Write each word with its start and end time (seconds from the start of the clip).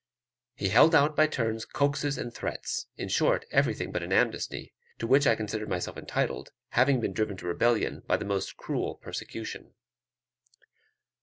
He 0.55 0.69
held 0.69 0.95
out 0.95 1.15
by 1.15 1.27
turns 1.27 1.63
coaxes 1.63 2.17
and 2.17 2.33
threats; 2.33 2.87
in 2.97 3.07
short, 3.07 3.45
everything 3.51 3.91
but 3.91 4.01
an 4.01 4.11
amnesty, 4.11 4.73
to 4.97 5.05
which 5.05 5.27
I 5.27 5.35
considered 5.35 5.69
myself 5.69 5.95
entitled, 5.95 6.49
having 6.69 6.99
been 6.99 7.13
driven 7.13 7.37
to 7.37 7.45
rebellion 7.47 8.01
by 8.07 8.17
the 8.17 8.25
most 8.25 8.57
cruel 8.57 8.95
persecution. 8.95 9.75